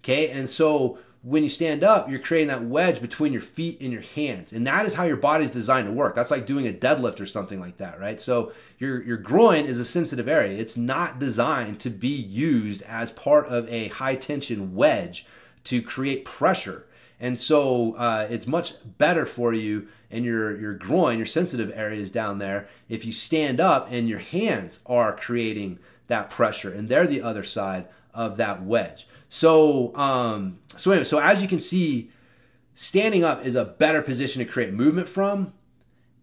[0.00, 3.92] Okay, and so when you stand up, you're creating that wedge between your feet and
[3.92, 4.52] your hands.
[4.52, 6.16] And that is how your body's designed to work.
[6.16, 8.20] That's like doing a deadlift or something like that, right?
[8.20, 10.58] So your, your groin is a sensitive area.
[10.58, 15.24] It's not designed to be used as part of a high tension wedge
[15.64, 16.86] to create pressure.
[17.20, 22.10] And so uh, it's much better for you and your, your groin, your sensitive areas
[22.10, 25.78] down there, if you stand up and your hands are creating
[26.12, 29.08] that pressure, and they're the other side of that wedge.
[29.30, 32.10] So, um, so anyway, so as you can see,
[32.74, 35.54] standing up is a better position to create movement from.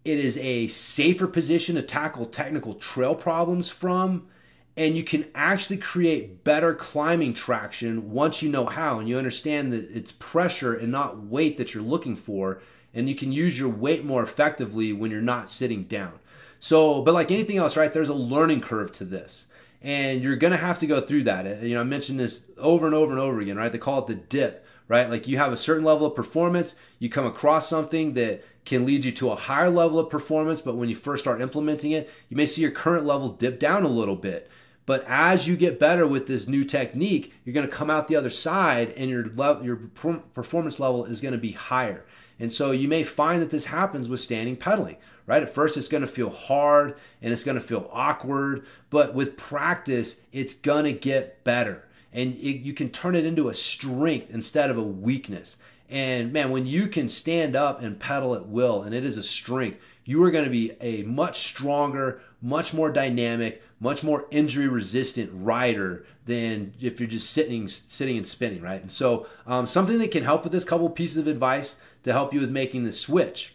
[0.04, 4.28] It is a safer position to tackle technical trail problems from,
[4.76, 9.72] and you can actually create better climbing traction once you know how and you understand
[9.72, 12.62] that it's pressure and not weight that you're looking for
[12.94, 16.18] and you can use your weight more effectively when you're not sitting down
[16.60, 19.46] so but like anything else right there's a learning curve to this
[19.82, 21.62] and you're to have to go through that.
[21.62, 23.72] You know i mentioned this over and over and over again right?
[23.72, 25.08] They call it the dip right?
[25.08, 29.04] Like you have a certain level of performance you come across something that can lead
[29.04, 32.36] you to a higher level of performance but when you first start implementing it you
[32.36, 34.50] may see your current levels dip down a little bit.
[34.86, 38.16] But as you get better with this new technique, you're going to come out the
[38.16, 42.04] other side and your level, your performance level is going to be higher.
[42.40, 45.42] And so you may find that this happens with standing pedaling, right?
[45.42, 49.36] At first, it's going to feel hard and it's going to feel awkward, but with
[49.36, 51.86] practice, it's going to get better.
[52.12, 55.56] And it, you can turn it into a strength instead of a weakness.
[55.88, 59.22] And man, when you can stand up and pedal at will, and it is a
[59.22, 64.68] strength, you are going to be a much stronger, much more dynamic, much more injury
[64.68, 68.80] resistant rider than if you're just sitting sitting and spinning, right?
[68.80, 72.32] And so um, something that can help with this couple pieces of advice to help
[72.32, 73.54] you with making the switch.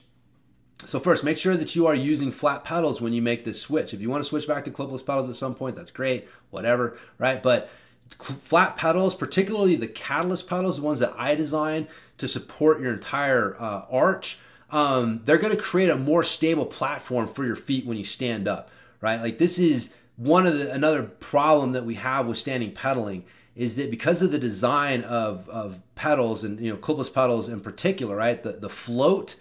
[0.84, 3.94] So first, make sure that you are using flat pedals when you make this switch.
[3.94, 6.98] If you want to switch back to clipless pedals at some point, that's great, whatever,
[7.18, 7.42] right?
[7.42, 7.70] But
[8.20, 13.56] flat pedals, particularly the Catalyst pedals, the ones that I designed to support your entire
[13.60, 14.38] uh, arch,
[14.70, 18.48] um, they're going to create a more stable platform for your feet when you stand
[18.48, 19.22] up, right?
[19.22, 23.76] Like this is one of the another problem that we have with standing pedaling is
[23.78, 28.16] that because of the design of, of pedals and you know clipless pedals in particular,
[28.16, 28.42] right?
[28.42, 29.36] The the float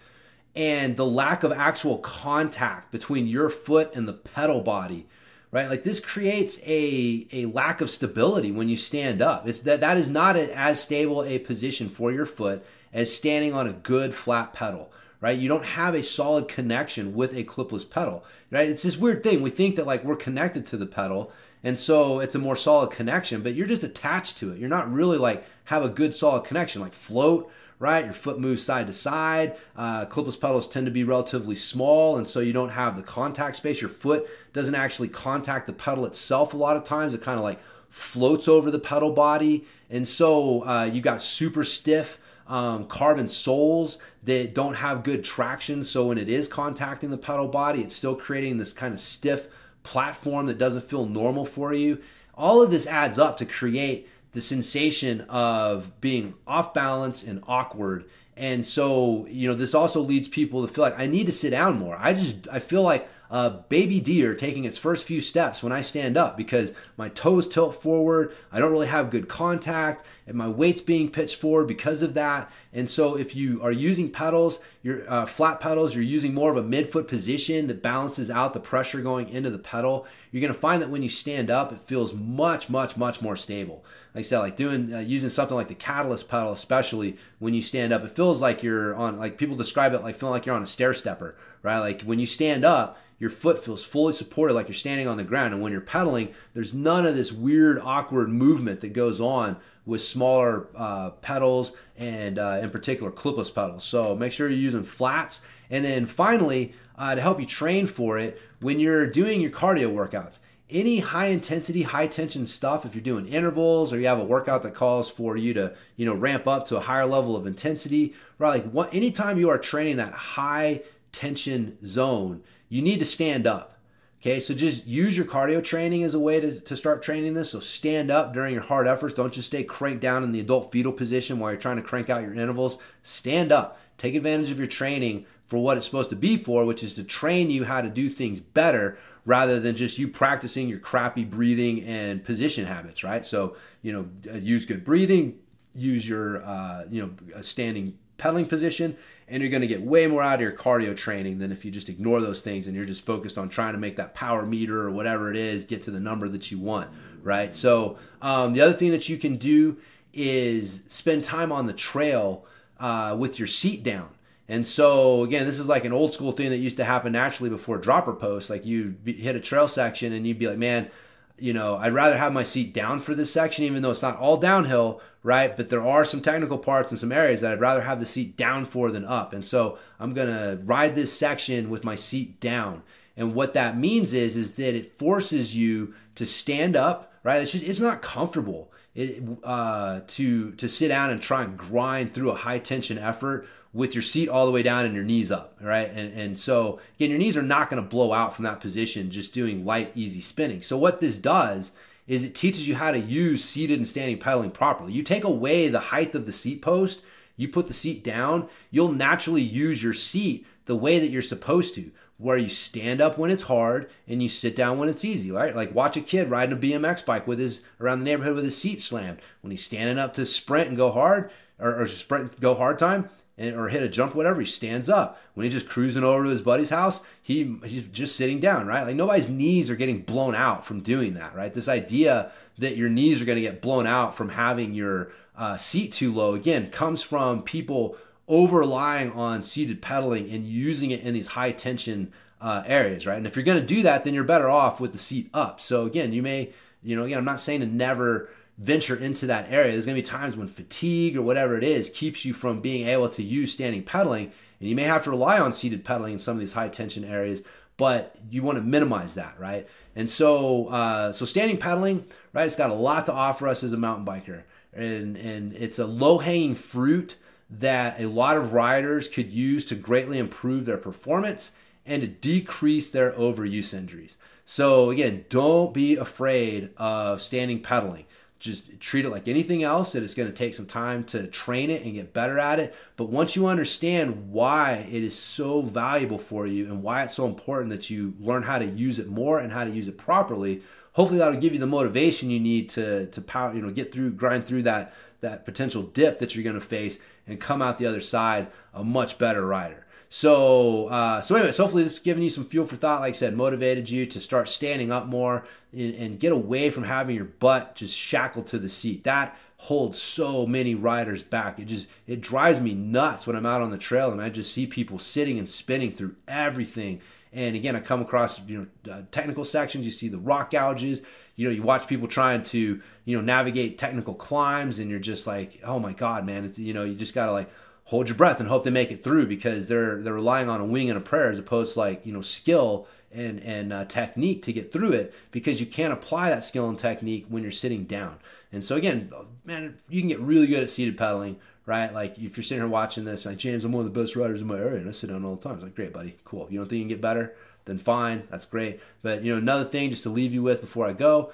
[0.57, 5.07] and the lack of actual contact between your foot and the pedal body,
[5.51, 5.69] right?
[5.69, 9.49] Like this creates a a lack of stability when you stand up.
[9.49, 13.53] It's that that is not a, as stable a position for your foot as standing
[13.53, 14.91] on a good flat pedal
[15.25, 15.39] right?
[15.39, 18.69] You don't have a solid connection with a clipless pedal, right?
[18.69, 19.41] It's this weird thing.
[19.41, 22.91] We think that like we're connected to the pedal, and so it's a more solid
[22.91, 24.59] connection, but you're just attached to it.
[24.59, 27.51] You're not really like have a good solid connection, like float,
[27.85, 28.07] right?
[28.07, 29.57] Your foot moves side to side.
[29.77, 33.57] Uh, clipless pedals tend to be relatively small, and so you don't have the contact
[33.57, 33.83] space.
[33.83, 37.13] Your foot doesn't actually contact the pedal itself a lot of times.
[37.13, 41.63] It kind of like floats over the pedal body, and so uh, you got super
[41.63, 45.85] stiff um, carbon soles that don't have good traction.
[45.85, 49.47] So when it is contacting the pedal body, it's still creating this kind of stiff
[49.83, 52.01] platform that doesn't feel normal for you.
[52.35, 58.05] All of this adds up to create the sensation of being off balance and awkward.
[58.37, 61.51] And so, you know, this also leads people to feel like I need to sit
[61.51, 61.97] down more.
[61.99, 65.81] I just, I feel like a baby deer taking its first few steps when I
[65.81, 68.33] stand up because my toes tilt forward.
[68.53, 72.51] I don't really have good contact, and my weight's being pitched forward because of that.
[72.73, 76.57] And so, if you are using pedals, your uh, flat pedals, you're using more of
[76.57, 80.07] a midfoot position that balances out the pressure going into the pedal.
[80.31, 83.37] You're going to find that when you stand up, it feels much, much, much more
[83.37, 83.85] stable.
[84.15, 87.63] Like I said, like doing uh, using something like the Catalyst pedal, especially when you
[87.63, 89.19] stand up, it feels like you're on.
[89.19, 91.81] Like people describe it like feeling like you're on a stair stepper, right?
[91.81, 95.25] Like when you stand up your foot feels fully supported like you're standing on the
[95.25, 95.55] ground.
[95.55, 100.03] And when you're pedaling, there's none of this weird, awkward movement that goes on with
[100.03, 103.85] smaller uh, pedals and, uh, in particular, clipless pedals.
[103.85, 105.41] So make sure you're using flats.
[105.71, 109.93] And then finally, uh, to help you train for it, when you're doing your cardio
[109.93, 114.25] workouts, any high intensity, high tension stuff, if you're doing intervals or you have a
[114.25, 117.47] workout that calls for you to, you know, ramp up to a higher level of
[117.47, 118.63] intensity, right?
[118.63, 123.79] Like what, anytime you are training that high tension zone, you need to stand up.
[124.21, 127.51] Okay, so just use your cardio training as a way to, to start training this.
[127.51, 129.13] So stand up during your hard efforts.
[129.13, 132.09] Don't just stay cranked down in the adult fetal position while you're trying to crank
[132.09, 132.79] out your intervals.
[133.03, 133.79] Stand up.
[133.99, 137.05] Take advantage of your training for what it's supposed to be for, which is to
[137.05, 141.83] train you how to do things better rather than just you practicing your crappy breathing
[141.85, 143.25] and position habits, right?
[143.25, 145.39] So, you know, uh, use good breathing,
[145.75, 148.97] use your, uh, you know, standing pedaling position,
[149.29, 151.71] and you're going to get way more out of your cardio training than if you
[151.71, 154.83] just ignore those things and you're just focused on trying to make that power meter
[154.83, 156.91] or whatever it is get to the number that you want,
[157.23, 157.55] right?
[157.55, 159.79] So um, the other thing that you can do
[160.13, 162.47] is spend time on the trail
[162.79, 164.11] uh, with your seat down.
[164.49, 167.51] And so again, this is like an old school thing that used to happen naturally
[167.51, 168.51] before dropper posts.
[168.51, 170.91] Like you hit a trail section and you'd be like, man,
[171.39, 174.19] you know, I'd rather have my seat down for this section, even though it's not
[174.19, 175.57] all downhill, right?
[175.57, 178.37] But there are some technical parts and some areas that I'd rather have the seat
[178.37, 179.33] down for than up.
[179.33, 182.83] And so I'm to ride this section with my seat down.
[183.17, 187.43] And what that means is, is that it forces you to stand up, right?
[187.43, 188.73] It's just, it's not comfortable.
[188.95, 193.49] it, uh, to to sit down and try and grind through a high tension effort
[193.75, 195.91] with your seat all the way down and your knees up, right?
[195.91, 199.11] And and so again, your knees are not going to blow out from that position
[199.11, 200.63] just doing light, easy spinning.
[200.63, 201.73] So what this does
[202.07, 204.93] is it teaches you how to use seated and standing pedaling properly.
[204.93, 207.03] You take away the height of the seat post,
[207.37, 211.75] you put the seat down, you'll naturally use your seat the way that you're supposed
[211.75, 215.33] to where you stand up when it's hard and you sit down when it's easy,
[215.33, 215.57] right?
[215.57, 218.57] Like watch a kid riding a BMX bike with his around the neighborhood with his
[218.57, 219.19] seat slammed.
[219.41, 223.09] When he's standing up to sprint and go hard or, or sprint go hard time
[223.37, 225.21] and, or hit a jump, whatever, he stands up.
[225.35, 228.85] When he's just cruising over to his buddy's house, he he's just sitting down, right?
[228.85, 231.53] Like nobody's knees are getting blown out from doing that, right?
[231.53, 235.57] This idea that your knees are going to get blown out from having your uh,
[235.57, 237.97] seat too low again comes from people
[238.29, 243.19] over relying on seated pedaling and using it in these high tension uh, areas, right?
[243.19, 245.61] And if you're going to do that, then you're better off with the seat up.
[245.61, 249.51] So again, you may, you know, again, I'm not saying to never venture into that
[249.51, 249.73] area.
[249.73, 252.89] There's going to be times when fatigue or whatever it is keeps you from being
[252.89, 256.19] able to use standing pedaling, and you may have to rely on seated pedaling in
[256.19, 257.43] some of these high tension areas.
[257.77, 259.67] But you want to minimize that, right?
[259.97, 262.47] And so, uh, so standing pedaling, right?
[262.47, 264.43] It's got a lot to offer us as a mountain biker,
[264.73, 267.17] and and it's a low hanging fruit
[267.51, 271.53] that a lot of riders could use to greatly improve their performance
[271.87, 274.17] and to decrease their overuse injuries.
[274.45, 278.05] So, again, don't be afraid of standing pedaling.
[278.39, 281.71] Just treat it like anything else that it's going to take some time to train
[281.71, 282.75] it and get better at it.
[282.97, 287.27] But once you understand why it is so valuable for you and why it's so
[287.27, 290.63] important that you learn how to use it more and how to use it properly,
[290.93, 294.11] hopefully that'll give you the motivation you need to to power, you know, get through,
[294.11, 297.87] grind through that that potential dip that you're going to face and come out the
[297.87, 299.84] other side a much better rider.
[300.15, 303.01] So, uh, so anyways, hopefully this is giving you some fuel for thought.
[303.01, 306.85] Like I said, motivated you to start standing up more and, and get away from
[306.85, 309.03] having your butt just shackled to the seat.
[309.03, 311.59] That holds so many riders back.
[311.59, 314.53] It just it drives me nuts when I'm out on the trail and I just
[314.53, 317.01] see people sitting and spinning through everything.
[317.33, 319.85] And again, I come across you know uh, technical sections.
[319.85, 321.03] You see the rock gouges
[321.37, 325.27] you know you watch people trying to you know navigate technical climbs and you're just
[325.27, 327.51] like oh my god man it's you know you just gotta like
[327.85, 330.65] hold your breath and hope they make it through because they're they're relying on a
[330.65, 334.43] wing and a prayer as opposed to like you know skill and and uh, technique
[334.43, 337.85] to get through it because you can't apply that skill and technique when you're sitting
[337.85, 338.17] down.
[338.53, 339.13] And so again
[339.45, 341.95] man you can get really good at seated pedaling right?
[341.95, 344.43] Like if you're sitting here watching this like james i'm one of the best riders
[344.43, 345.55] in my area and i sit down all the time.
[345.55, 346.17] It's like great buddy.
[346.25, 346.47] Cool.
[346.51, 347.35] You don't think you can get better?
[347.65, 348.81] Then fine, that's great.
[349.03, 351.33] But you know, another thing just to leave you with before I go,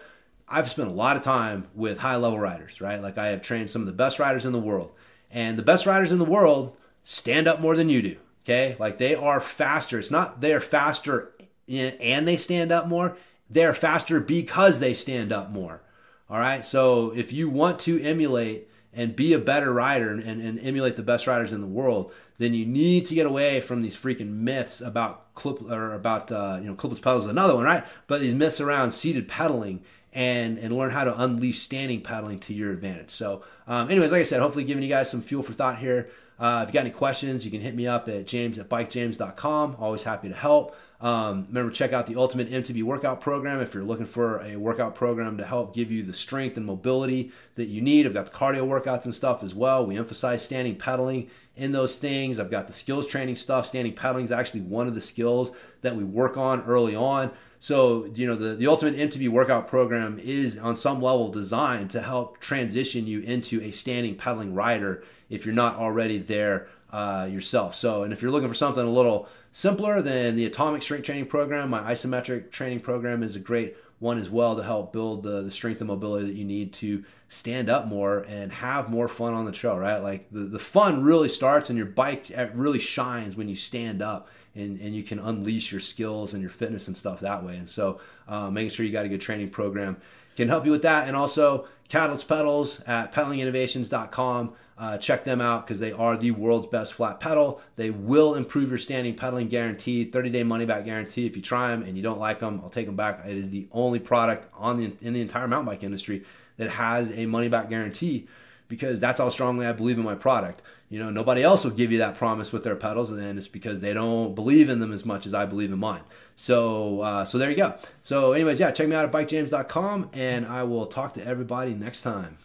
[0.48, 3.00] I've spent a lot of time with high level riders, right?
[3.02, 4.92] Like I have trained some of the best riders in the world.
[5.30, 8.16] And the best riders in the world stand up more than you do.
[8.44, 8.76] Okay?
[8.78, 9.98] Like they are faster.
[9.98, 11.32] It's not they're faster
[11.68, 13.16] and they stand up more.
[13.48, 15.82] They're faster because they stand up more.
[16.28, 16.64] All right.
[16.64, 21.02] So if you want to emulate and be a better rider and, and, emulate the
[21.02, 24.80] best riders in the world, then you need to get away from these freaking myths
[24.80, 27.84] about clip or about uh, you know clipless pedals is another one, right?
[28.08, 29.82] But these myths around seated pedaling
[30.12, 33.10] and and learn how to unleash standing paddling to your advantage.
[33.10, 36.10] So, um, anyways, like I said, hopefully giving you guys some fuel for thought here.
[36.38, 39.76] Uh, if you got any questions, you can hit me up at james at bikejames.com.
[39.78, 40.74] Always happy to help.
[41.00, 44.94] Um, remember, check out the Ultimate MTB Workout Program if you're looking for a workout
[44.94, 48.06] program to help give you the strength and mobility that you need.
[48.06, 49.86] I've got the cardio workouts and stuff as well.
[49.86, 52.38] We emphasize standing pedaling in those things.
[52.38, 53.66] I've got the skills training stuff.
[53.66, 57.30] Standing pedaling is actually one of the skills that we work on early on.
[57.60, 62.02] So, you know, the, the Ultimate MTB Workout Program is on some level designed to
[62.02, 67.74] help transition you into a standing pedaling rider if you're not already there uh, yourself.
[67.74, 71.26] So, and if you're looking for something a little simpler, then the Atomic Strength Training
[71.26, 75.42] Program, my isometric training program, is a great one as well to help build the,
[75.42, 79.34] the strength and mobility that you need to stand up more and have more fun
[79.34, 79.98] on the trail, right?
[79.98, 84.28] Like the, the fun really starts and your bike really shines when you stand up
[84.54, 87.56] and, and you can unleash your skills and your fitness and stuff that way.
[87.56, 89.98] And so uh, making sure you got a good training program
[90.34, 91.06] can help you with that.
[91.06, 94.54] And also Catalyst Pedals at pedalinginnovations.com.
[94.78, 97.60] Uh, check them out because they are the world's best flat pedal.
[97.76, 100.10] They will improve your standing pedaling guaranteed.
[100.10, 101.26] 30 day money back guarantee.
[101.26, 103.26] If you try them and you don't like them, I'll take them back.
[103.26, 106.24] It is the only product on the in the entire mountain bike industry
[106.56, 108.26] that has a money back guarantee
[108.70, 110.62] because that's how strongly I believe in my product.
[110.88, 113.80] You know, nobody else will give you that promise with their pedals, and it's because
[113.80, 116.02] they don't believe in them as much as I believe in mine.
[116.36, 117.74] So, uh, so there you go.
[118.02, 122.02] So, anyways, yeah, check me out at bikejames.com, and I will talk to everybody next
[122.02, 122.38] time.